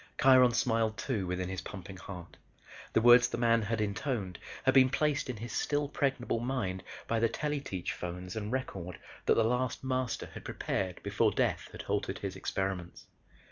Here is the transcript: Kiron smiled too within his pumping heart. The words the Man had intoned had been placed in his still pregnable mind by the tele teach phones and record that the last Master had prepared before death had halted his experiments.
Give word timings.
Kiron 0.17 0.51
smiled 0.55 0.97
too 0.97 1.27
within 1.27 1.47
his 1.47 1.61
pumping 1.61 1.97
heart. 1.97 2.35
The 2.93 3.01
words 3.01 3.29
the 3.29 3.37
Man 3.37 3.61
had 3.61 3.79
intoned 3.79 4.39
had 4.63 4.73
been 4.73 4.89
placed 4.89 5.29
in 5.29 5.37
his 5.37 5.51
still 5.53 5.87
pregnable 5.87 6.41
mind 6.41 6.81
by 7.07 7.19
the 7.19 7.29
tele 7.29 7.59
teach 7.59 7.93
phones 7.93 8.35
and 8.35 8.51
record 8.51 8.97
that 9.27 9.35
the 9.35 9.43
last 9.43 9.83
Master 9.83 10.25
had 10.33 10.43
prepared 10.43 11.03
before 11.03 11.29
death 11.29 11.69
had 11.71 11.83
halted 11.83 12.17
his 12.17 12.35
experiments. 12.35 13.05